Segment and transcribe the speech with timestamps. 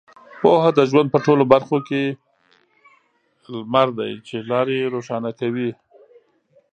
[0.41, 2.01] پوهه د ژوند په ټولو برخو کې
[3.53, 5.69] لمر دی چې لارې روښانه کوي.